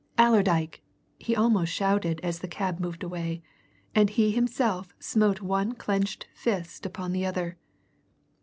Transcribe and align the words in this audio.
"Allerdyke!" 0.17 0.81
he 1.19 1.35
almost 1.35 1.71
shouted 1.71 2.19
as 2.23 2.39
the 2.39 2.47
cab 2.47 2.79
moved 2.79 3.03
away, 3.03 3.43
and 3.93 4.09
he 4.09 4.31
himself 4.31 4.95
smote 4.99 5.43
one 5.43 5.73
clenched 5.75 6.25
fist 6.33 6.87
upon 6.87 7.11
the 7.11 7.23
other. 7.23 7.55